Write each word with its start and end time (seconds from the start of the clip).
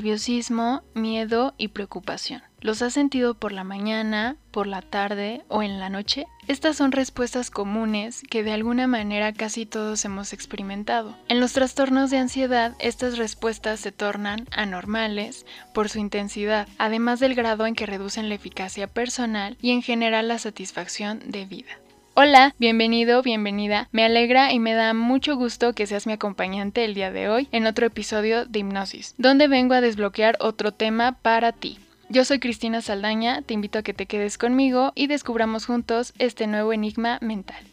Nerviosismo, 0.00 0.82
miedo 0.94 1.52
y 1.58 1.68
preocupación. 1.68 2.42
¿Los 2.62 2.80
has 2.80 2.94
sentido 2.94 3.34
por 3.34 3.52
la 3.52 3.64
mañana, 3.64 4.36
por 4.50 4.66
la 4.66 4.80
tarde 4.80 5.44
o 5.48 5.62
en 5.62 5.78
la 5.78 5.90
noche? 5.90 6.24
Estas 6.48 6.78
son 6.78 6.92
respuestas 6.92 7.50
comunes 7.50 8.22
que 8.30 8.42
de 8.42 8.52
alguna 8.52 8.86
manera 8.86 9.34
casi 9.34 9.66
todos 9.66 10.02
hemos 10.06 10.32
experimentado. 10.32 11.18
En 11.28 11.38
los 11.38 11.52
trastornos 11.52 12.08
de 12.10 12.16
ansiedad, 12.16 12.74
estas 12.78 13.18
respuestas 13.18 13.80
se 13.80 13.92
tornan 13.92 14.46
anormales 14.52 15.44
por 15.74 15.90
su 15.90 15.98
intensidad, 15.98 16.66
además 16.78 17.20
del 17.20 17.34
grado 17.34 17.66
en 17.66 17.74
que 17.74 17.84
reducen 17.84 18.30
la 18.30 18.36
eficacia 18.36 18.86
personal 18.86 19.58
y 19.60 19.72
en 19.72 19.82
general 19.82 20.28
la 20.28 20.38
satisfacción 20.38 21.20
de 21.26 21.44
vida. 21.44 21.79
Hola, 22.14 22.56
bienvenido, 22.58 23.22
bienvenida. 23.22 23.88
Me 23.92 24.04
alegra 24.04 24.52
y 24.52 24.58
me 24.58 24.74
da 24.74 24.94
mucho 24.94 25.36
gusto 25.36 25.74
que 25.74 25.86
seas 25.86 26.08
mi 26.08 26.12
acompañante 26.12 26.84
el 26.84 26.92
día 26.92 27.12
de 27.12 27.28
hoy 27.28 27.48
en 27.52 27.66
otro 27.66 27.86
episodio 27.86 28.46
de 28.46 28.58
Hipnosis, 28.58 29.14
donde 29.16 29.46
vengo 29.46 29.74
a 29.74 29.80
desbloquear 29.80 30.36
otro 30.40 30.72
tema 30.72 31.12
para 31.22 31.52
ti. 31.52 31.78
Yo 32.08 32.24
soy 32.24 32.40
Cristina 32.40 32.82
Saldaña, 32.82 33.42
te 33.42 33.54
invito 33.54 33.78
a 33.78 33.82
que 33.82 33.94
te 33.94 34.06
quedes 34.06 34.38
conmigo 34.38 34.90
y 34.96 35.06
descubramos 35.06 35.66
juntos 35.66 36.12
este 36.18 36.48
nuevo 36.48 36.72
enigma 36.72 37.18
mental. 37.22 37.64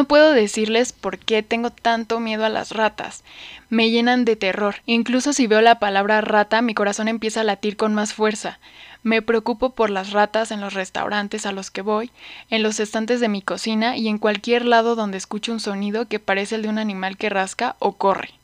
No 0.00 0.06
puedo 0.06 0.32
decirles 0.32 0.94
por 0.94 1.18
qué 1.18 1.42
tengo 1.42 1.68
tanto 1.68 2.20
miedo 2.20 2.46
a 2.46 2.48
las 2.48 2.70
ratas. 2.70 3.22
Me 3.68 3.90
llenan 3.90 4.24
de 4.24 4.34
terror. 4.34 4.76
Incluso 4.86 5.34
si 5.34 5.46
veo 5.46 5.60
la 5.60 5.78
palabra 5.78 6.22
rata, 6.22 6.62
mi 6.62 6.72
corazón 6.72 7.06
empieza 7.06 7.42
a 7.42 7.44
latir 7.44 7.76
con 7.76 7.92
más 7.92 8.14
fuerza. 8.14 8.60
Me 9.02 9.20
preocupo 9.20 9.74
por 9.74 9.90
las 9.90 10.12
ratas 10.12 10.52
en 10.52 10.62
los 10.62 10.72
restaurantes 10.72 11.44
a 11.44 11.52
los 11.52 11.70
que 11.70 11.82
voy, 11.82 12.10
en 12.48 12.62
los 12.62 12.80
estantes 12.80 13.20
de 13.20 13.28
mi 13.28 13.42
cocina 13.42 13.98
y 13.98 14.08
en 14.08 14.16
cualquier 14.16 14.64
lado 14.64 14.94
donde 14.94 15.18
escucho 15.18 15.52
un 15.52 15.60
sonido 15.60 16.08
que 16.08 16.18
parece 16.18 16.54
el 16.54 16.62
de 16.62 16.70
un 16.70 16.78
animal 16.78 17.18
que 17.18 17.28
rasca 17.28 17.76
o 17.78 17.92
corre. 17.92 18.39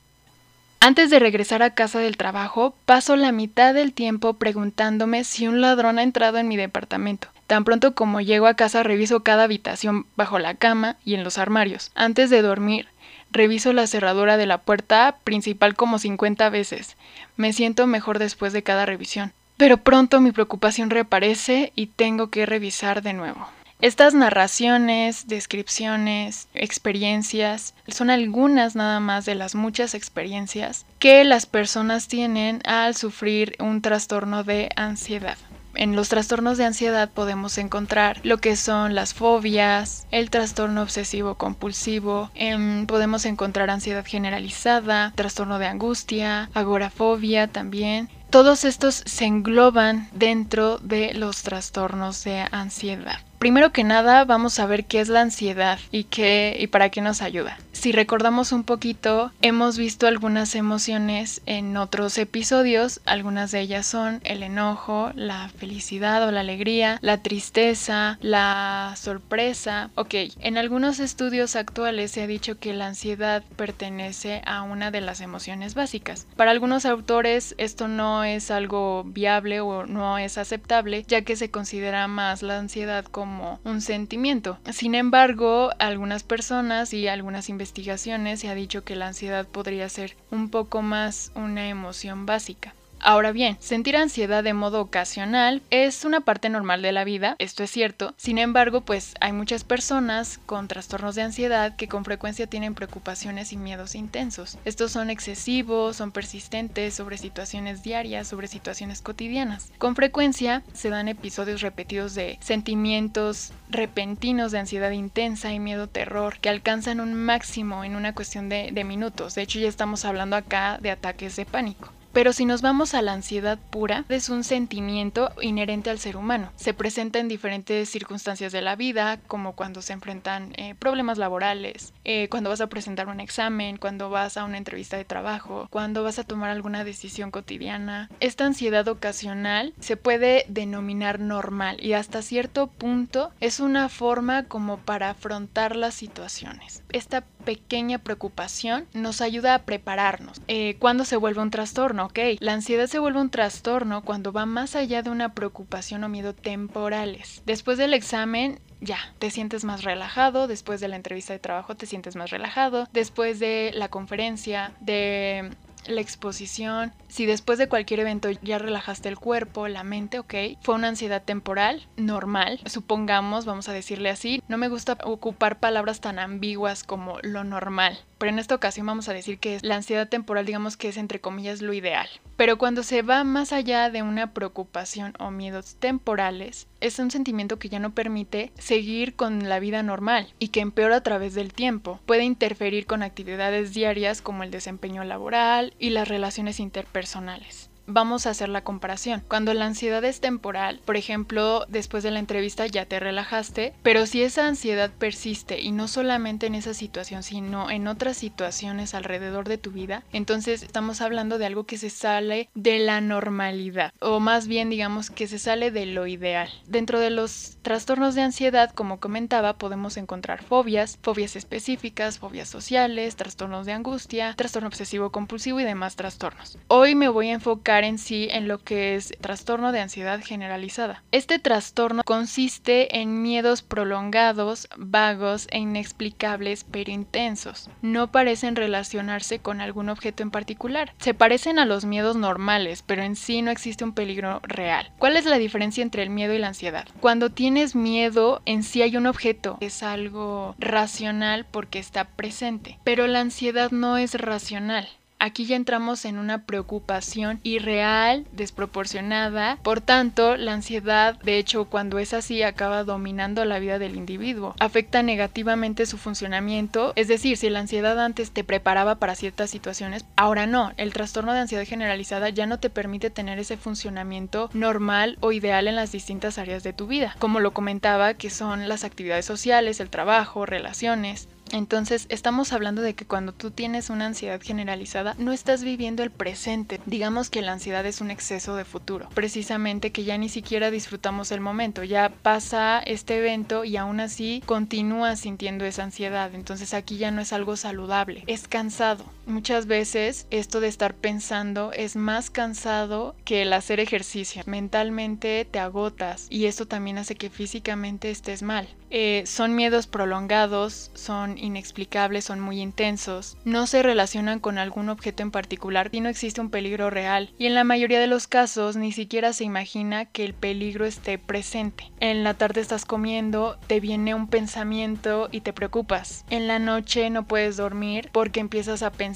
Antes 0.81 1.11
de 1.11 1.19
regresar 1.19 1.63
a 1.63 1.75
casa 1.75 1.99
del 1.99 2.17
trabajo, 2.17 2.75
paso 2.85 3.17
la 3.17 3.33
mitad 3.33 3.75
del 3.75 3.93
tiempo 3.93 4.35
preguntándome 4.35 5.25
si 5.25 5.49
un 5.49 5.61
ladrón 5.61 5.99
ha 5.99 6.03
entrado 6.03 6.39
en 6.39 6.49
mi 6.49 6.57
departamento. 6.57 7.29
Tan 7.47 7.65
pronto 7.65 7.95
como 7.95 8.21
llego 8.21 8.47
a 8.47 8.55
casa 8.55 8.83
reviso 8.83 9.21
cada 9.21 9.45
habitación 9.45 10.07
bajo 10.17 10.39
la 10.39 10.55
cama 10.55 10.97
y 11.05 11.15
en 11.15 11.25
los 11.25 11.39
armarios. 11.39 11.91
Antes 11.95 12.31
de 12.31 12.43
dormir, 12.43 12.89
reviso 13.31 13.73
la 13.73 13.87
cerradura 13.87 14.37
de 14.37 14.47
la 14.47 14.59
puerta 14.59 15.17
principal 15.25 15.75
como 15.75 15.99
50 15.99 16.49
veces. 16.51 16.97
Me 17.37 17.53
siento 17.53 17.87
mejor 17.87 18.19
después 18.19 18.53
de 18.53 18.63
cada 18.63 18.87
revisión. 18.87 19.33
Pero 19.57 19.79
pronto 19.79 20.21
mi 20.21 20.33
preocupación 20.33 20.91
reaparece 20.91 21.73
y 21.75 21.87
tengo 21.87 22.29
que 22.29 22.47
revisar 22.47 23.03
de 23.03 23.15
nuevo. 23.15 23.49
Estas 23.81 24.15
narraciones, 24.15 25.29
descripciones, 25.29 26.49
experiencias 26.55 27.75
son 27.89 28.09
algunas 28.11 28.75
nada 28.75 29.01
más 29.01 29.27
de 29.27 29.35
las 29.35 29.55
muchas 29.55 29.95
experiencias 29.95 30.87
que 30.99 31.25
las 31.25 31.45
personas 31.45 32.09
tienen 32.09 32.63
al 32.65 32.95
sufrir 32.95 33.55
un 33.59 33.83
trastorno 33.83 34.45
de 34.45 34.71
ansiedad 34.77 35.37
en 35.77 35.95
los 35.95 36.09
trastornos 36.09 36.59
de 36.59 36.65
ansiedad 36.65 37.11
podemos 37.11 37.59
encontrar 37.59 38.21
lo 38.25 38.39
que 38.39 38.57
son 38.57 38.95
las 38.95 39.15
fobias, 39.15 40.07
el 40.11 40.31
trastorno 40.31 40.83
obsesivo 40.83 41.37
compulsivo, 41.37 42.31
em, 42.35 42.87
podemos 42.87 43.27
encontrar 43.27 43.71
ansiedad 43.71 44.05
generalizada, 44.05 45.13
trastorno 45.15 45.59
de 45.59 45.67
angustia, 45.67 46.51
agorafobia 46.55 47.49
también. 47.49 48.09
Todos 48.31 48.65
estos 48.65 49.03
se 49.07 49.27
engloban 49.27 50.09
dentro 50.13 50.79
de 50.79 51.15
los 51.15 51.43
trastornos 51.43 52.25
de 52.25 52.45
ansiedad. 52.51 53.21
Primero 53.47 53.71
que 53.71 53.85
nada, 53.85 54.25
vamos 54.25 54.59
a 54.59 54.67
ver 54.67 54.87
qué 54.87 54.99
es 54.99 55.09
la 55.09 55.21
ansiedad 55.21 55.79
y 55.93 56.03
qué 56.03 56.57
y 56.59 56.67
para 56.67 56.91
qué 56.91 57.01
nos 57.01 57.23
ayuda. 57.23 57.57
Si 57.71 57.93
recordamos 57.93 58.51
un 58.51 58.65
poquito, 58.65 59.31
hemos 59.43 59.79
visto 59.79 60.09
algunas 60.09 60.57
emociones 60.57 61.43
en 61.47 61.77
otros 61.77 62.19
episodios, 62.19 63.01
algunas 63.05 63.53
de 63.53 63.61
ellas 63.61 63.87
son 63.87 64.21
el 64.25 64.43
enojo, 64.43 65.13
la 65.15 65.49
felicidad 65.51 66.27
o 66.27 66.33
la 66.33 66.41
alegría, 66.41 66.99
la 67.03 67.19
tristeza, 67.19 68.19
la 68.21 68.95
sorpresa. 68.97 69.91
Ok, 69.95 70.15
en 70.41 70.59
algunos 70.59 70.99
estudios 70.99 71.55
actuales 71.55 72.11
se 72.11 72.23
ha 72.23 72.27
dicho 72.27 72.59
que 72.59 72.73
la 72.73 72.87
ansiedad 72.89 73.45
pertenece 73.55 74.43
a 74.47 74.63
una 74.63 74.91
de 74.91 75.03
las 75.03 75.21
emociones 75.21 75.75
básicas. 75.75 76.27
Para 76.35 76.51
algunos 76.51 76.87
autores 76.87 77.55
esto 77.59 77.87
no 77.87 78.25
es 78.25 78.51
algo 78.51 79.05
viable 79.05 79.61
o 79.61 79.87
no 79.87 80.19
es 80.19 80.39
aceptable, 80.39 81.05
ya 81.07 81.23
que 81.23 81.37
se 81.37 81.51
considera 81.51 82.09
más 82.09 82.43
la 82.43 82.59
ansiedad 82.59 83.05
como 83.05 83.36
un 83.65 83.81
sentimiento. 83.81 84.59
Sin 84.73 84.95
embargo, 84.95 85.71
algunas 85.79 86.23
personas 86.23 86.93
y 86.93 87.09
algunas 87.09 87.49
investigaciones 87.49 88.41
se 88.41 88.49
ha 88.49 88.55
dicho 88.55 88.85
que 88.85 88.97
la 88.97 89.09
ansiedad 89.09 89.47
podría 89.47 89.89
ser 89.89 90.17
un 90.31 90.51
poco 90.51 90.83
más 90.83 91.33
una 91.35 91.69
emoción 91.69 92.27
básica. 92.27 92.75
Ahora 93.01 93.33
bien, 93.33 93.57
sentir 93.61 93.97
ansiedad 93.97 94.43
de 94.43 94.55
modo 94.55 94.81
ocasional 94.81 95.63
es 95.71 96.05
una 96.05 96.21
parte 96.21 96.49
normal 96.49 96.83
de 96.83 96.93
la 96.93 97.05
vida, 97.05 97.37
esto 97.39 97.63
es 97.63 97.71
cierto, 97.71 98.15
sin 98.17 98.39
embargo, 98.39 98.81
pues 98.81 99.15
hay 99.21 99.33
muchas 99.33 99.65
personas 99.65 100.39
con 100.47 100.67
trastornos 100.67 101.15
de 101.15 101.23
ansiedad 101.23 101.77
que 101.77 101.89
con 101.89 102.05
frecuencia 102.05 102.47
tienen 102.47 102.75
preocupaciones 102.75 103.53
y 103.53 103.57
miedos 103.57 103.95
intensos. 103.95 104.59
Estos 104.65 104.93
son 104.93 105.11
excesivos, 105.11 105.97
son 105.97 106.11
persistentes 106.11 106.95
sobre 106.95 107.19
situaciones 107.19 107.83
diarias, 107.83 108.29
sobre 108.29 108.49
situaciones 108.49 109.03
cotidianas. 109.03 109.73
Con 109.79 109.95
frecuencia 109.95 110.63
se 110.73 110.91
dan 110.91 111.09
episodios 111.09 111.61
repetidos 111.61 112.15
de 112.15 112.39
sentimientos 112.41 113.53
repentinos 113.69 114.53
de 114.53 114.59
ansiedad 114.59 114.91
intensa 114.91 115.53
y 115.53 115.59
miedo 115.59 115.89
terror 115.89 116.39
que 116.39 116.49
alcanzan 116.49 117.01
un 117.01 117.15
máximo 117.15 117.85
en 117.85 117.97
una 117.97 118.15
cuestión 118.15 118.49
de, 118.49 118.73
minutos. 118.87 119.35
De 119.35 119.43
hecho, 119.43 119.59
ya 119.59 119.69
estamos 119.69 120.05
hablando 120.05 120.37
acá 120.37 120.79
de 120.81 120.91
ataques 120.91 121.35
de 121.37 121.45
pánico. 121.45 121.93
Pero 122.17 122.33
si 122.33 122.47
nos 122.47 122.63
vamos 122.63 122.95
a 122.95 123.03
la 123.03 123.13
ansiedad 123.13 123.59
pura, 123.59 124.07
es 124.09 124.31
un 124.31 124.43
sentimiento 124.43 125.33
inherente 125.43 125.91
al 125.91 125.99
ser 125.99 126.17
humano. 126.17 126.51
Se 126.57 126.73
presenta 126.73 127.19
en 127.19 127.29
diferentes 127.29 127.91
circunstancias 127.91 128.53
de 128.53 128.63
la 128.63 128.75
vida, 128.75 129.21
como 129.27 129.53
cuando 129.53 129.83
se 129.83 129.93
enfrentan 129.93 130.55
eh, 130.57 130.75
problemas 130.79 131.19
laborales, 131.19 131.93
eh, 132.05 132.31
cuando 132.31 132.49
vas 132.49 132.63
a 132.63 132.69
presentar 132.69 133.09
un 133.09 133.21
examen, 133.21 133.77
cuando 133.77 134.09
vas 134.09 134.39
a 134.39 134.45
una 134.45 134.57
entrevista 134.57 134.97
de 134.97 135.05
trabajo, 135.05 135.69
cuando 135.69 136.05
vas 136.05 136.19
a 136.19 136.25
tomar 136.25 136.49
alguna 136.49 136.85
decisión 136.85 137.31
cotidiana. 137.31 138.09
Esta 138.19 138.47
ansiedad 138.47 138.89
ocasional 138.89 139.75
se 139.79 139.99
puede 139.99 140.47
denominar 140.49 141.21
normal 141.21 141.77
y 141.85 141.93
hasta 141.93 142.23
cierto 142.23 142.69
punto 142.69 143.31
es 143.41 143.61
una 143.61 143.91
forma 143.91 144.45
como 144.45 144.79
para 144.79 145.11
afrontar 145.11 145.77
las 145.77 145.93
situaciones. 145.93 146.83
Esta 146.93 147.27
pequeña 147.47 147.99
preocupación 147.99 148.87
nos 148.93 149.21
ayuda 149.21 149.55
a 149.55 149.63
prepararnos. 149.63 150.41
Eh, 150.49 150.77
cuando 150.79 151.05
se 151.05 151.17
vuelve 151.17 151.43
un 151.43 151.51
trastorno? 151.51 152.06
Ok, 152.07 152.21
la 152.39 152.53
ansiedad 152.53 152.87
se 152.87 153.01
vuelve 153.01 153.21
un 153.21 153.31
trastorno 153.31 154.03
cuando 154.03 154.33
va 154.33 154.47
más 154.47 154.77
allá 154.77 155.03
de 155.03 155.11
una 155.11 155.35
preocupación 155.35 156.05
o 156.05 156.09
miedo 156.09 156.37
temporales. 156.37 157.43
Después 157.47 157.79
del 157.79 157.95
examen 157.95 158.61
ya, 158.81 158.99
te 159.19 159.33
sientes 159.33 159.65
más 159.65 159.83
relajado, 159.83 160.47
después 160.47 160.81
de 160.81 160.87
la 160.87 160.95
entrevista 160.95 161.33
de 161.33 161.41
trabajo 161.41 161.75
te 161.75 161.87
sientes 161.87 162.15
más 162.15 162.31
relajado, 162.31 162.87
después 162.93 163.41
de 163.41 163.73
la 163.75 163.89
conferencia, 163.89 164.71
de 164.79 165.51
la 165.89 166.01
exposición, 166.01 166.93
si 167.09 167.27
después 167.27 167.59
de 167.59 167.69
cualquier 167.69 168.01
evento 168.01 168.31
ya 168.31 168.59
relajaste 168.59 169.09
el 169.09 169.19
cuerpo, 169.19 169.69
la 169.69 169.85
mente, 169.85 170.19
ok, 170.19 170.35
fue 170.61 170.75
una 170.75 170.89
ansiedad 170.89 171.23
temporal, 171.23 171.87
normal, 171.97 172.61
supongamos, 172.67 173.45
vamos 173.45 173.69
a 173.69 173.73
decirle 173.73 174.11
así, 174.11 174.43
no 174.49 174.59
me 174.59 174.69
gusta 174.69 174.99
ocupar 175.05 175.59
palabras 175.59 176.01
tan 176.01 176.19
ambiguas 176.19 176.85
como 176.85 177.19
lo 177.23 177.45
normal, 177.45 177.99
pero 178.19 178.31
en 178.31 178.39
esta 178.39 178.55
ocasión 178.55 178.87
vamos 178.87 179.09
a 179.09 179.13
decir 179.13 179.39
que 179.39 179.59
la 179.63 179.77
ansiedad 179.77 180.09
temporal 180.09 180.47
digamos 180.47 180.77
que 180.77 180.89
es 180.89 180.97
entre 180.97 181.21
comillas 181.21 181.63
lo 181.63 181.73
ideal. 181.73 182.09
Pero 182.37 182.59
cuando 182.59 182.83
se 182.83 183.03
va 183.03 183.25
más 183.25 183.53
allá 183.53 183.91
de 183.91 184.03
una 184.03 184.33
preocupación 184.33 185.15
o 185.19 185.31
miedos 185.31 185.77
temporales, 185.77 186.67
es 186.81 186.99
un 186.99 187.11
sentimiento 187.11 187.59
que 187.59 187.69
ya 187.69 187.79
no 187.79 187.95
permite 187.95 188.53
seguir 188.59 189.15
con 189.15 189.49
la 189.49 189.59
vida 189.59 189.83
normal 189.83 190.35
y 190.39 190.49
que 190.49 190.61
empeora 190.61 190.97
a 190.97 191.03
través 191.03 191.35
del 191.35 191.53
tiempo. 191.53 192.01
Puede 192.07 192.25
interferir 192.25 192.87
con 192.87 193.03
actividades 193.03 193.73
diarias 193.73 194.21
como 194.21 194.43
el 194.43 194.51
desempeño 194.51 195.05
laboral 195.05 195.75
y 195.79 195.91
las 195.91 196.09
relaciones 196.09 196.61
interpersonales 196.61 197.66
vamos 197.87 198.27
a 198.27 198.31
hacer 198.31 198.49
la 198.49 198.63
comparación. 198.63 199.23
Cuando 199.29 199.55
la 199.55 199.67
ansiedad 199.67 200.05
es 200.05 200.21
temporal, 200.21 200.81
por 200.85 200.97
ejemplo, 200.97 201.65
después 201.69 202.03
de 202.03 202.11
la 202.11 202.19
entrevista 202.19 202.67
ya 202.67 202.87
te 202.87 203.01
relajaste, 203.01 203.75
pero 203.83 204.07
si 204.07 204.23
esa 204.23 204.47
ansiedad 204.47 204.91
persiste 204.91 205.61
y 205.61 205.73
no 205.73 205.89
solamente 205.89 206.47
en 206.47 206.55
esa 206.55 206.75
situación, 206.75 207.23
sino 207.23 207.71
en 207.71 207.89
otras 207.89 208.17
situaciones 208.17 208.95
alrededor 208.95 209.49
de 209.49 209.59
tu 209.59 209.71
vida, 209.71 210.03
entonces 210.13 210.63
estamos 210.63 211.01
hablando 211.01 211.39
de 211.39 211.47
algo 211.47 211.65
que 211.65 211.79
se 211.79 211.91
sale 211.91 212.49
de 212.55 212.79
la 212.79 213.01
normalidad, 213.01 213.93
o 214.01 214.21
más 214.21 214.49
bien 214.49 214.71
digamos 214.71 215.11
que 215.11 215.27
se 215.27 215.39
sale 215.39 215.71
de 215.71 215.87
lo 215.87 216.07
ideal. 216.07 216.51
Dentro 216.67 217.01
de 217.01 217.11
los 217.11 217.59
trastornos 217.63 218.15
de 218.15 218.23
ansiedad, 218.23 218.71
como 218.71 219.01
comentaba, 219.01 219.55
podemos 219.55 219.97
encontrar 219.97 220.43
fobias, 220.43 220.99
fobias 221.03 221.37
específicas, 221.37 222.19
fobias 222.19 222.49
sociales, 222.49 223.17
trastornos 223.17 223.67
de 223.67 223.73
angustia, 223.73 224.35
trastorno 224.37 224.69
obsesivo 224.69 225.11
compulsivo 225.11 225.61
y 225.61 225.65
demás 225.65 225.97
trastornos. 225.97 226.59
Hoy 226.69 226.95
me 226.95 227.09
voy 227.09 227.31
a 227.31 227.35
enfocar 227.35 227.76
en 227.85 227.99
sí 227.99 228.29
en 228.31 228.49
lo 228.49 228.59
que 228.59 228.95
es 228.95 229.13
trastorno 229.21 229.73
de 229.73 229.81
ansiedad 229.81 230.21
generalizada. 230.23 231.03
Este 231.13 231.39
trastorno 231.39 232.03
consiste 232.05 232.99
en 232.99 233.23
miedos 233.23 233.63
prolongados, 233.63 234.69
vagos 234.77 235.47
e 235.51 235.59
inexplicables 235.59 236.65
pero 236.65 236.91
intensos. 236.91 237.71
No 237.83 238.11
parecen 238.13 238.57
relacionarse 238.57 239.39
con 239.39 239.61
algún 239.61 239.89
objeto 239.89 240.23
en 240.23 240.31
particular. 240.31 240.95
Se 240.99 241.15
parecen 241.15 241.59
a 241.59 241.67
los 241.67 241.85
miedos 241.85 242.17
normales, 242.17 242.83
pero 242.83 243.03
en 243.03 243.17
sí 243.17 243.43
no 243.43 243.51
existe 243.51 243.85
un 243.85 243.93
peligro 243.93 244.41
real. 244.43 244.93
¿Cuál 244.99 245.17
es 245.17 245.25
la 245.25 245.39
diferencia 245.39 245.83
entre 245.83 246.03
el 246.03 246.11
miedo 246.11 246.35
y 246.35 246.39
la 246.39 246.49
ansiedad? 246.49 246.89
Cuando 247.01 247.31
tienes 247.31 247.75
miedo, 247.75 248.43
en 248.47 248.63
sí 248.63 248.83
hay 248.83 248.97
un 248.97 249.07
objeto, 249.07 249.59
es 249.61 249.83
algo 249.83 250.55
racional 250.59 251.47
porque 251.51 251.79
está 251.79 252.05
presente, 252.05 252.79
pero 252.85 253.07
la 253.07 253.21
ansiedad 253.21 253.71
no 253.71 253.97
es 253.99 254.15
racional. 254.15 254.89
Aquí 255.19 255.47
ya 255.47 255.57
entramos 255.57 256.05
en 256.05 256.19
una 256.19 256.45
preocupación 256.45 257.41
irreal, 257.43 258.27
desproporcionada. 258.33 259.59
Por 259.63 259.81
tanto, 259.81 260.37
la 260.37 260.53
ansiedad, 260.53 261.19
de 261.21 261.39
hecho, 261.39 261.65
cuando 261.65 261.99
es 261.99 262.13
así, 262.13 262.43
acaba 262.43 262.85
dominando 262.85 263.45
la 263.45 263.59
vida 263.59 263.79
del 263.79 263.97
individuo. 263.97 264.55
Afecta 264.61 265.03
negativamente 265.03 265.87
su 265.87 265.97
funcionamiento. 265.97 266.93
Es 266.97 267.09
decir, 267.09 267.37
si 267.39 267.49
la 267.49 267.61
ansiedad 267.61 267.99
antes 267.99 268.31
te 268.31 268.45
preparaba 268.45 268.97
para 268.97 269.15
ciertas 269.15 269.51
situaciones, 269.51 270.05
ahora 270.17 270.47
no. 270.47 270.73
El 270.77 270.93
trastorno 270.93 271.33
de 271.33 271.41
ansiedad 271.41 271.65
generalizada 271.65 272.29
ya 272.29 272.47
no 272.47 272.59
te 272.59 272.71
permite 272.71 273.11
tener 273.11 273.39
ese 273.39 273.57
funcionamiento 273.57 274.51
normal 274.53 275.17
o 275.21 275.33
ideal 275.33 275.67
en 275.67 275.77
las 275.77 275.93
distintas 275.93 276.39
áreas 276.39 276.63
de 276.63 276.73
tu 276.73 276.87
vida. 276.87 277.17
Como 277.19 277.41
lo 277.41 277.53
comentaba, 277.53 278.15
que 278.15 278.31
son 278.31 278.69
las 278.69 278.85
actividades 278.85 279.25
sociales, 279.25 279.81
el 279.81 279.91
trabajo, 279.91 280.45
relaciones. 280.45 281.29
Entonces, 281.53 282.07
estamos 282.09 282.53
hablando 282.53 282.83
de 282.83 282.95
que 282.95 283.07
cuando 283.07 283.33
tú 283.33 283.51
tienes 283.51 283.91
una 283.91 284.07
ansiedad 284.07 284.41
generalizada, 284.43 285.15
no 285.19 285.33
estás 285.33 285.63
viviendo 285.63 286.03
el 286.03 286.11
presente. 286.11 286.81
Digamos 286.87 287.31
que 287.31 287.43
la 287.43 287.53
ansiedad 287.53 287.87
es 287.87 288.01
un 288.01 288.11
exceso 288.11 288.57
de 288.57 288.65
futuro. 288.65 289.09
Precisamente 289.15 289.93
que 289.93 290.05
ya 290.05 290.19
ni 290.19 290.29
siquiera 290.29 290.71
disfrutamos 290.71 291.33
el 291.33 291.41
momento. 291.41 291.85
Ya 291.85 292.11
pasa 292.11 292.81
este 292.81 293.19
evento 293.19 293.65
y 293.65 293.77
aún 293.77 294.01
así 294.01 294.43
continúas 294.47 295.21
sintiendo 295.21 295.65
esa 295.65 295.85
ansiedad. 295.85 296.35
Entonces 296.35 296.75
aquí 296.75 296.99
ya 296.99 297.11
no 297.11 297.21
es 297.21 297.33
algo 297.33 297.57
saludable. 297.57 298.25
Es 298.27 298.49
cansado. 298.49 299.05
Muchas 299.27 299.67
veces 299.67 300.29
esto 300.31 300.61
de 300.61 300.69
estar 300.69 300.95
pensando 300.95 301.73
es 301.73 301.97
más 301.97 302.31
cansado 302.31 303.17
que 303.25 303.43
el 303.43 303.53
hacer 303.53 303.81
ejercicio. 303.81 304.43
Mentalmente 304.47 305.45
te 305.45 305.59
agotas 305.59 306.29
y 306.31 306.47
esto 306.47 306.67
también 306.67 306.97
hace 306.97 307.17
que 307.17 307.29
físicamente 307.29 308.11
estés 308.11 308.43
mal. 308.43 308.69
Eh, 308.91 309.25
son 309.27 309.57
miedos 309.57 309.89
prolongados, 309.89 310.93
son 310.95 311.39
inexplicables, 311.39 312.25
son 312.25 312.39
muy 312.39 312.61
intensos, 312.61 313.37
no 313.45 313.67
se 313.67 313.83
relacionan 313.83 314.39
con 314.39 314.59
algún 314.59 314.89
objeto 314.89 315.25
en 315.25 315.33
particular 315.33 315.89
y 315.91 316.01
no 316.01 316.09
existe 316.09 316.41
un 316.41 316.51
peligro 316.51 316.89
real. 316.89 317.33
Y 317.37 317.47
en 317.47 317.55
la 317.55 317.65
mayoría 317.65 317.99
de 317.99 318.07
los 318.07 318.29
casos 318.29 318.77
ni 318.77 318.93
siquiera 318.93 319.33
se 319.33 319.43
imagina 319.43 320.05
que 320.05 320.25
el 320.25 320.35
peligro 320.35 320.87
esté 320.87 321.19
presente. 321.19 321.91
En 321.99 322.23
la 322.23 322.35
tarde 322.35 322.61
estás 322.61 322.85
comiendo, 322.85 323.59
te 323.67 323.81
viene 323.81 324.15
un 324.15 324.29
pensamiento 324.29 325.29
y 325.33 325.41
te 325.41 325.53
preocupas. 325.53 326.25
En 326.31 326.47
la 326.47 326.61
noche 326.61 327.11
no 327.11 327.27
puedes 327.27 327.57
dormir 327.57 328.11
porque 328.13 328.39
empiezas 328.39 328.85
a 328.85 328.93
pensar, 328.93 329.16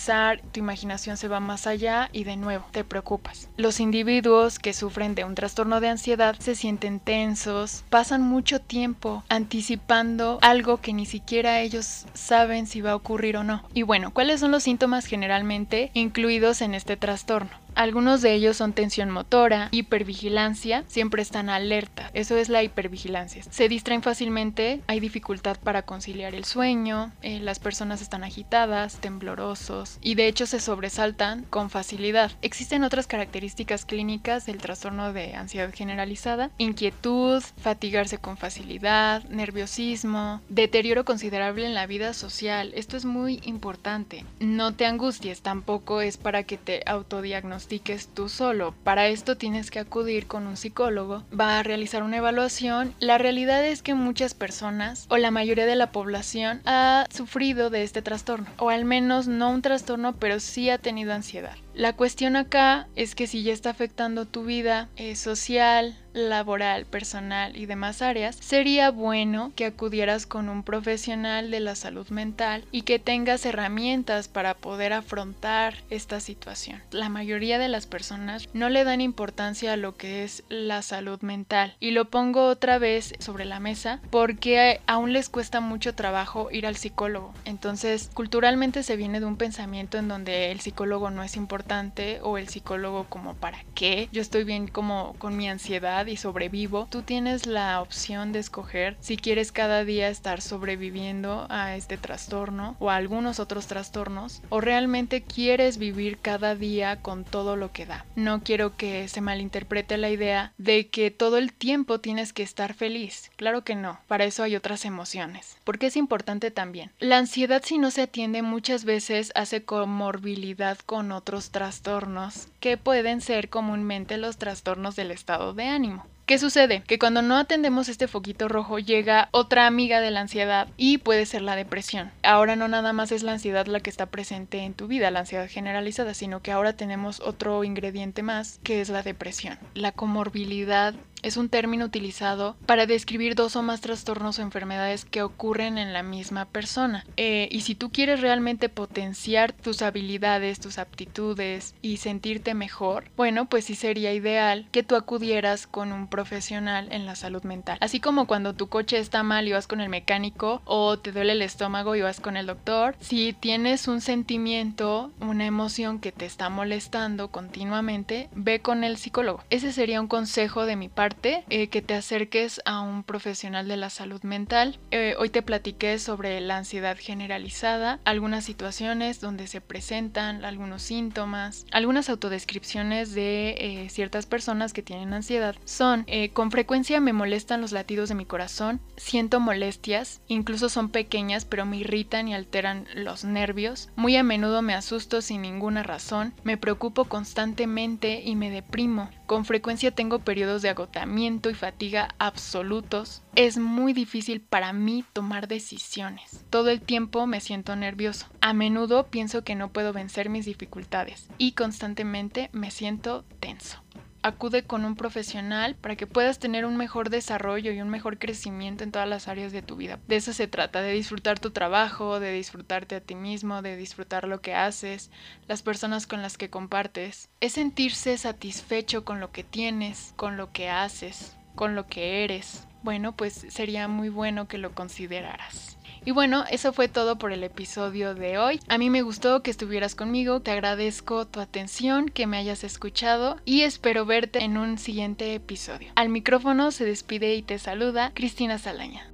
tu 0.52 0.60
imaginación 0.60 1.16
se 1.16 1.28
va 1.28 1.38
más 1.38 1.66
allá 1.66 2.08
y 2.12 2.24
de 2.24 2.36
nuevo 2.36 2.66
te 2.72 2.82
preocupas. 2.82 3.48
Los 3.56 3.78
individuos 3.78 4.58
que 4.58 4.72
sufren 4.72 5.14
de 5.14 5.24
un 5.24 5.34
trastorno 5.34 5.80
de 5.80 5.88
ansiedad 5.88 6.34
se 6.38 6.54
sienten 6.54 6.98
tensos, 6.98 7.84
pasan 7.90 8.22
mucho 8.22 8.60
tiempo 8.60 9.22
anti 9.28 9.60
anticipando 9.60 10.38
algo 10.40 10.78
que 10.78 10.94
ni 10.94 11.04
siquiera 11.04 11.60
ellos 11.60 12.06
saben 12.14 12.66
si 12.66 12.80
va 12.80 12.92
a 12.92 12.96
ocurrir 12.96 13.36
o 13.36 13.44
no. 13.44 13.62
Y 13.74 13.82
bueno, 13.82 14.10
¿cuáles 14.10 14.40
son 14.40 14.50
los 14.52 14.62
síntomas 14.62 15.04
generalmente 15.04 15.90
incluidos 15.92 16.62
en 16.62 16.74
este 16.74 16.96
trastorno? 16.96 17.50
Algunos 17.80 18.20
de 18.20 18.34
ellos 18.34 18.58
son 18.58 18.74
tensión 18.74 19.08
motora, 19.08 19.68
hipervigilancia, 19.70 20.84
siempre 20.86 21.22
están 21.22 21.48
alerta. 21.48 22.10
Eso 22.12 22.36
es 22.36 22.50
la 22.50 22.62
hipervigilancia. 22.62 23.42
Se 23.48 23.70
distraen 23.70 24.02
fácilmente, 24.02 24.82
hay 24.86 25.00
dificultad 25.00 25.56
para 25.56 25.80
conciliar 25.80 26.34
el 26.34 26.44
sueño, 26.44 27.10
eh, 27.22 27.40
las 27.40 27.58
personas 27.58 28.02
están 28.02 28.22
agitadas, 28.22 28.98
temblorosos 28.98 29.96
y 30.02 30.14
de 30.14 30.26
hecho 30.26 30.44
se 30.44 30.60
sobresaltan 30.60 31.46
con 31.48 31.70
facilidad. 31.70 32.32
Existen 32.42 32.84
otras 32.84 33.06
características 33.06 33.86
clínicas 33.86 34.44
del 34.44 34.58
trastorno 34.58 35.14
de 35.14 35.32
ansiedad 35.34 35.72
generalizada, 35.72 36.50
inquietud, 36.58 37.42
fatigarse 37.62 38.18
con 38.18 38.36
facilidad, 38.36 39.24
nerviosismo, 39.30 40.42
deterioro 40.50 41.06
considerable 41.06 41.64
en 41.64 41.72
la 41.72 41.86
vida 41.86 42.12
social. 42.12 42.72
Esto 42.74 42.98
es 42.98 43.06
muy 43.06 43.40
importante. 43.42 44.26
No 44.38 44.74
te 44.74 44.84
angusties, 44.84 45.40
tampoco 45.40 46.02
es 46.02 46.18
para 46.18 46.42
que 46.42 46.58
te 46.58 46.82
autodiagnostiques 46.84 47.69
tú 47.78 48.28
solo. 48.28 48.74
Para 48.82 49.06
esto 49.06 49.36
tienes 49.36 49.70
que 49.70 49.78
acudir 49.78 50.26
con 50.26 50.46
un 50.46 50.56
psicólogo, 50.56 51.24
va 51.38 51.58
a 51.58 51.62
realizar 51.62 52.02
una 52.02 52.16
evaluación. 52.16 52.94
La 52.98 53.18
realidad 53.18 53.64
es 53.64 53.82
que 53.82 53.94
muchas 53.94 54.34
personas 54.34 55.06
o 55.08 55.16
la 55.16 55.30
mayoría 55.30 55.66
de 55.66 55.76
la 55.76 55.92
población 55.92 56.62
ha 56.64 57.06
sufrido 57.10 57.70
de 57.70 57.84
este 57.84 58.02
trastorno, 58.02 58.46
o 58.58 58.70
al 58.70 58.84
menos 58.84 59.28
no 59.28 59.50
un 59.50 59.62
trastorno, 59.62 60.16
pero 60.16 60.40
sí 60.40 60.68
ha 60.70 60.78
tenido 60.78 61.12
ansiedad. 61.12 61.56
La 61.74 61.94
cuestión 61.94 62.34
acá 62.36 62.88
es 62.96 63.14
que 63.14 63.26
si 63.26 63.42
ya 63.42 63.52
está 63.52 63.70
afectando 63.70 64.26
tu 64.26 64.44
vida 64.44 64.88
eh, 64.96 65.14
social, 65.14 65.96
laboral, 66.12 66.86
personal 66.86 67.56
y 67.56 67.66
demás 67.66 68.02
áreas, 68.02 68.36
sería 68.40 68.90
bueno 68.90 69.52
que 69.56 69.66
acudieras 69.66 70.26
con 70.26 70.48
un 70.48 70.62
profesional 70.62 71.50
de 71.50 71.60
la 71.60 71.74
salud 71.74 72.08
mental 72.08 72.64
y 72.70 72.82
que 72.82 72.98
tengas 72.98 73.44
herramientas 73.46 74.28
para 74.28 74.54
poder 74.54 74.92
afrontar 74.92 75.74
esta 75.90 76.20
situación. 76.20 76.82
La 76.90 77.08
mayoría 77.08 77.58
de 77.58 77.68
las 77.68 77.86
personas 77.86 78.48
no 78.52 78.68
le 78.68 78.84
dan 78.84 79.00
importancia 79.00 79.72
a 79.72 79.76
lo 79.76 79.96
que 79.96 80.24
es 80.24 80.42
la 80.48 80.82
salud 80.82 81.20
mental 81.22 81.76
y 81.80 81.92
lo 81.92 82.06
pongo 82.06 82.46
otra 82.46 82.78
vez 82.78 83.14
sobre 83.18 83.44
la 83.44 83.60
mesa 83.60 84.00
porque 84.10 84.80
aún 84.86 85.12
les 85.12 85.28
cuesta 85.28 85.60
mucho 85.60 85.94
trabajo 85.94 86.48
ir 86.50 86.66
al 86.66 86.76
psicólogo. 86.76 87.32
Entonces, 87.44 88.10
culturalmente 88.14 88.82
se 88.82 88.96
viene 88.96 89.20
de 89.20 89.26
un 89.26 89.36
pensamiento 89.36 89.98
en 89.98 90.08
donde 90.08 90.50
el 90.50 90.60
psicólogo 90.60 91.10
no 91.10 91.22
es 91.22 91.36
importante 91.36 92.20
o 92.22 92.38
el 92.38 92.48
psicólogo 92.48 93.04
como 93.04 93.34
para 93.34 93.64
qué, 93.74 94.08
yo 94.12 94.22
estoy 94.22 94.44
bien 94.44 94.68
como 94.68 95.14
con 95.18 95.36
mi 95.36 95.48
ansiedad 95.48 95.99
y 96.08 96.16
sobrevivo, 96.16 96.88
tú 96.90 97.02
tienes 97.02 97.46
la 97.46 97.80
opción 97.80 98.32
de 98.32 98.38
escoger 98.38 98.96
si 99.00 99.16
quieres 99.16 99.52
cada 99.52 99.84
día 99.84 100.08
estar 100.08 100.40
sobreviviendo 100.40 101.46
a 101.50 101.76
este 101.76 101.96
trastorno 101.96 102.76
o 102.78 102.90
a 102.90 102.96
algunos 102.96 103.40
otros 103.40 103.66
trastornos 103.66 104.42
o 104.48 104.60
realmente 104.60 105.22
quieres 105.22 105.78
vivir 105.78 106.18
cada 106.18 106.54
día 106.54 106.96
con 106.96 107.24
todo 107.24 107.56
lo 107.56 107.72
que 107.72 107.86
da. 107.86 108.04
No 108.16 108.42
quiero 108.42 108.76
que 108.76 109.08
se 109.08 109.20
malinterprete 109.20 109.96
la 109.96 110.10
idea 110.10 110.52
de 110.58 110.88
que 110.88 111.10
todo 111.10 111.38
el 111.38 111.52
tiempo 111.52 112.00
tienes 112.00 112.32
que 112.32 112.42
estar 112.42 112.74
feliz. 112.74 113.30
Claro 113.36 113.64
que 113.64 113.74
no, 113.74 114.00
para 114.08 114.24
eso 114.24 114.42
hay 114.42 114.56
otras 114.56 114.84
emociones. 114.84 115.56
Porque 115.64 115.86
es 115.86 115.96
importante 115.96 116.50
también. 116.50 116.90
La 116.98 117.18
ansiedad 117.18 117.62
si 117.64 117.78
no 117.78 117.90
se 117.90 118.02
atiende 118.02 118.42
muchas 118.42 118.84
veces 118.84 119.32
hace 119.34 119.64
comorbilidad 119.64 120.78
con 120.78 121.12
otros 121.12 121.50
trastornos 121.50 122.48
que 122.60 122.76
pueden 122.76 123.20
ser 123.20 123.48
comúnmente 123.48 124.18
los 124.18 124.36
trastornos 124.36 124.94
del 124.96 125.10
estado 125.10 125.54
de 125.54 125.64
ánimo. 125.64 126.06
¿Qué 126.30 126.38
sucede? 126.38 126.84
Que 126.86 127.00
cuando 127.00 127.22
no 127.22 127.36
atendemos 127.36 127.88
este 127.88 128.06
foquito 128.06 128.46
rojo 128.46 128.78
llega 128.78 129.28
otra 129.32 129.66
amiga 129.66 130.00
de 130.00 130.12
la 130.12 130.20
ansiedad 130.20 130.68
y 130.76 130.98
puede 130.98 131.26
ser 131.26 131.42
la 131.42 131.56
depresión. 131.56 132.12
Ahora 132.22 132.54
no 132.54 132.68
nada 132.68 132.92
más 132.92 133.10
es 133.10 133.24
la 133.24 133.32
ansiedad 133.32 133.66
la 133.66 133.80
que 133.80 133.90
está 133.90 134.06
presente 134.06 134.58
en 134.58 134.74
tu 134.74 134.86
vida, 134.86 135.10
la 135.10 135.18
ansiedad 135.18 135.48
generalizada, 135.48 136.14
sino 136.14 136.40
que 136.40 136.52
ahora 136.52 136.74
tenemos 136.74 137.18
otro 137.18 137.64
ingrediente 137.64 138.22
más 138.22 138.60
que 138.62 138.80
es 138.80 138.90
la 138.90 139.02
depresión. 139.02 139.58
La 139.74 139.90
comorbilidad 139.90 140.94
es 141.22 141.36
un 141.36 141.48
término 141.48 141.84
utilizado 141.84 142.56
para 142.66 142.86
describir 142.86 143.34
dos 143.34 143.56
o 143.56 143.62
más 143.62 143.80
trastornos 143.80 144.38
o 144.38 144.42
enfermedades 144.42 145.04
que 145.04 145.22
ocurren 145.22 145.78
en 145.78 145.92
la 145.92 146.02
misma 146.02 146.46
persona. 146.46 147.04
Eh, 147.16 147.48
y 147.50 147.62
si 147.62 147.74
tú 147.74 147.90
quieres 147.90 148.20
realmente 148.20 148.68
potenciar 148.68 149.52
tus 149.52 149.82
habilidades, 149.82 150.60
tus 150.60 150.78
aptitudes 150.78 151.74
y 151.82 151.98
sentirte 151.98 152.54
mejor, 152.54 153.04
bueno, 153.16 153.46
pues 153.46 153.64
sí 153.66 153.74
sería 153.74 154.12
ideal 154.12 154.66
que 154.72 154.82
tú 154.82 154.96
acudieras 154.96 155.66
con 155.66 155.92
un 155.92 156.08
profesional 156.08 156.88
en 156.90 157.06
la 157.06 157.16
salud 157.16 157.42
mental. 157.42 157.78
Así 157.80 158.00
como 158.00 158.26
cuando 158.26 158.54
tu 158.54 158.68
coche 158.68 158.98
está 158.98 159.22
mal 159.22 159.48
y 159.48 159.52
vas 159.52 159.66
con 159.66 159.80
el 159.80 159.88
mecánico 159.88 160.62
o 160.64 160.98
te 160.98 161.12
duele 161.12 161.32
el 161.32 161.42
estómago 161.42 161.96
y 161.96 162.02
vas 162.02 162.20
con 162.20 162.36
el 162.36 162.46
doctor, 162.46 162.96
si 163.00 163.32
tienes 163.32 163.88
un 163.88 164.00
sentimiento, 164.00 165.10
una 165.20 165.46
emoción 165.46 166.00
que 166.00 166.12
te 166.12 166.26
está 166.26 166.48
molestando 166.48 167.28
continuamente, 167.28 168.28
ve 168.34 168.60
con 168.60 168.84
el 168.84 168.96
psicólogo. 168.96 169.42
Ese 169.50 169.72
sería 169.72 170.00
un 170.00 170.08
consejo 170.08 170.66
de 170.66 170.76
mi 170.76 170.88
parte 170.88 171.09
eh, 171.22 171.68
que 171.68 171.82
te 171.82 171.94
acerques 171.94 172.60
a 172.64 172.80
un 172.80 173.02
profesional 173.02 173.66
de 173.66 173.76
la 173.76 173.90
salud 173.90 174.22
mental. 174.22 174.78
Eh, 174.90 175.14
hoy 175.18 175.28
te 175.28 175.42
platiqué 175.42 175.98
sobre 175.98 176.40
la 176.40 176.58
ansiedad 176.58 176.96
generalizada, 176.98 177.98
algunas 178.04 178.44
situaciones 178.44 179.20
donde 179.20 179.46
se 179.46 179.60
presentan 179.60 180.44
algunos 180.44 180.82
síntomas, 180.82 181.66
algunas 181.72 182.08
autodescripciones 182.08 183.12
de 183.12 183.50
eh, 183.58 183.88
ciertas 183.90 184.26
personas 184.26 184.72
que 184.72 184.82
tienen 184.82 185.12
ansiedad. 185.12 185.56
Son, 185.64 186.06
con 186.32 186.50
frecuencia 186.50 187.00
me 187.00 187.12
molestan 187.12 187.60
los 187.60 187.72
latidos 187.72 188.08
de 188.08 188.14
mi 188.14 188.24
corazón, 188.24 188.80
siento 188.96 189.40
molestias, 189.40 190.22
incluso 190.28 190.68
son 190.68 190.90
pequeñas 190.90 191.44
pero 191.44 191.66
me 191.66 191.78
irritan 191.78 192.28
y 192.28 192.34
alteran 192.34 192.86
los 192.94 193.24
nervios, 193.24 193.88
muy 193.96 194.16
a 194.16 194.22
menudo 194.22 194.62
me 194.62 194.74
asusto 194.74 195.22
sin 195.22 195.42
ninguna 195.42 195.82
razón, 195.82 196.34
me 196.44 196.56
preocupo 196.56 197.06
constantemente 197.06 198.22
y 198.24 198.36
me 198.36 198.50
deprimo, 198.50 199.10
con 199.26 199.44
frecuencia 199.44 199.90
tengo 199.90 200.20
periodos 200.20 200.62
de 200.62 200.70
agotamiento 200.70 200.99
y 201.06 201.54
fatiga 201.54 202.14
absolutos. 202.18 203.22
Es 203.34 203.58
muy 203.58 203.92
difícil 203.92 204.40
para 204.40 204.72
mí 204.72 205.04
tomar 205.12 205.48
decisiones. 205.48 206.44
Todo 206.50 206.70
el 206.70 206.80
tiempo 206.80 207.26
me 207.26 207.40
siento 207.40 207.76
nervioso. 207.76 208.26
A 208.40 208.52
menudo 208.52 209.06
pienso 209.06 209.44
que 209.44 209.54
no 209.54 209.72
puedo 209.72 209.92
vencer 209.92 210.28
mis 210.28 210.44
dificultades 210.46 211.28
y 211.38 211.52
constantemente 211.52 212.50
me 212.52 212.70
siento 212.70 213.24
tenso 213.40 213.79
acude 214.22 214.64
con 214.64 214.84
un 214.84 214.96
profesional 214.96 215.74
para 215.76 215.96
que 215.96 216.06
puedas 216.06 216.38
tener 216.38 216.64
un 216.64 216.76
mejor 216.76 217.10
desarrollo 217.10 217.72
y 217.72 217.80
un 217.80 217.88
mejor 217.88 218.18
crecimiento 218.18 218.84
en 218.84 218.92
todas 218.92 219.08
las 219.08 219.28
áreas 219.28 219.52
de 219.52 219.62
tu 219.62 219.76
vida. 219.76 219.98
De 220.08 220.16
eso 220.16 220.32
se 220.32 220.46
trata, 220.46 220.82
de 220.82 220.92
disfrutar 220.92 221.38
tu 221.38 221.50
trabajo, 221.50 222.20
de 222.20 222.32
disfrutarte 222.32 222.96
a 222.96 223.00
ti 223.00 223.14
mismo, 223.14 223.62
de 223.62 223.76
disfrutar 223.76 224.28
lo 224.28 224.40
que 224.40 224.54
haces, 224.54 225.10
las 225.48 225.62
personas 225.62 226.06
con 226.06 226.22
las 226.22 226.36
que 226.36 226.50
compartes. 226.50 227.28
Es 227.40 227.52
sentirse 227.52 228.16
satisfecho 228.18 229.04
con 229.04 229.20
lo 229.20 229.32
que 229.32 229.44
tienes, 229.44 230.12
con 230.16 230.36
lo 230.36 230.52
que 230.52 230.68
haces, 230.68 231.36
con 231.54 231.74
lo 231.74 231.86
que 231.86 232.24
eres. 232.24 232.66
Bueno, 232.82 233.14
pues 233.14 233.46
sería 233.48 233.88
muy 233.88 234.08
bueno 234.08 234.48
que 234.48 234.58
lo 234.58 234.74
consideraras. 234.74 235.76
Y 236.04 236.12
bueno, 236.12 236.44
eso 236.50 236.72
fue 236.72 236.88
todo 236.88 237.18
por 237.18 237.32
el 237.32 237.44
episodio 237.44 238.14
de 238.14 238.38
hoy. 238.38 238.60
A 238.68 238.78
mí 238.78 238.90
me 238.90 239.02
gustó 239.02 239.42
que 239.42 239.50
estuvieras 239.50 239.94
conmigo, 239.94 240.40
te 240.40 240.50
agradezco 240.50 241.26
tu 241.26 241.40
atención, 241.40 242.08
que 242.08 242.26
me 242.26 242.38
hayas 242.38 242.64
escuchado 242.64 243.36
y 243.44 243.62
espero 243.62 244.06
verte 244.06 244.42
en 244.42 244.56
un 244.56 244.78
siguiente 244.78 245.34
episodio. 245.34 245.92
Al 245.96 246.08
micrófono 246.08 246.70
se 246.70 246.84
despide 246.84 247.34
y 247.34 247.42
te 247.42 247.58
saluda 247.58 248.12
Cristina 248.14 248.58
Salaña. 248.58 249.09